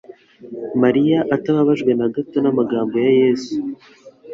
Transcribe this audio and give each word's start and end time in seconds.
Mariya 0.83 1.19
atababajwe 1.35 1.91
na 1.99 2.07
gato 2.15 2.37
n'amagambo 2.41 2.95
ya 3.05 3.11
Yesu, 3.21 3.53